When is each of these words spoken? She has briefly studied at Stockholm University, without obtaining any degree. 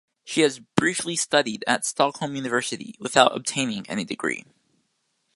She 0.23 0.41
has 0.41 0.57
briefly 0.57 1.15
studied 1.15 1.63
at 1.67 1.85
Stockholm 1.85 2.35
University, 2.35 2.95
without 2.99 3.37
obtaining 3.37 3.87
any 3.87 4.03
degree. 4.03 4.45